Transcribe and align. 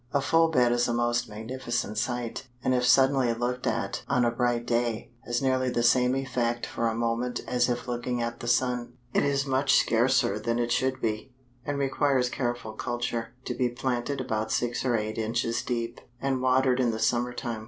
A 0.15 0.19
full 0.19 0.47
bed 0.49 0.71
is 0.71 0.87
a 0.87 0.95
most 0.95 1.29
magnificent 1.29 1.95
sight, 1.95 2.47
and 2.63 2.73
if 2.73 2.87
suddenly 2.87 3.31
looked 3.35 3.67
at 3.67 4.01
on 4.09 4.25
a 4.25 4.31
bright 4.31 4.65
day, 4.65 5.11
has 5.27 5.43
nearly 5.43 5.69
the 5.69 5.83
same 5.83 6.15
effect 6.15 6.65
for 6.65 6.87
a 6.87 6.95
moment 6.95 7.41
as 7.47 7.69
if 7.69 7.87
looking 7.87 8.19
at 8.19 8.39
the 8.39 8.47
sun. 8.47 8.93
It 9.13 9.23
is 9.23 9.45
much 9.45 9.75
scarcer 9.75 10.39
than 10.39 10.57
it 10.57 10.71
should 10.71 11.01
be, 11.01 11.33
and 11.63 11.77
requires 11.77 12.29
careful 12.29 12.73
culture, 12.73 13.35
to 13.45 13.53
be 13.53 13.69
planted 13.69 14.19
about 14.19 14.51
six 14.51 14.83
or 14.83 14.95
eight 14.97 15.19
inches 15.19 15.61
deep, 15.61 16.01
and 16.19 16.41
watered 16.41 16.79
in 16.79 16.89
the 16.89 16.97
summer 16.97 17.31
time. 17.31 17.59